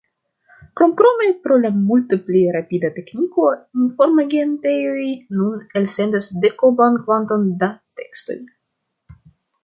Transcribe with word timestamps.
Kromkrome 0.79 1.25
pro 1.41 1.55
la 1.63 1.69
multe 1.89 2.17
pli 2.29 2.39
rapida 2.55 2.89
tekniko, 2.95 3.43
informagentejoj 3.83 5.03
nun 5.41 5.59
elsendas 5.81 6.29
dekoblan 6.47 6.97
kvanton 7.03 7.45
da 7.65 7.69
tekstoj. 8.01 8.39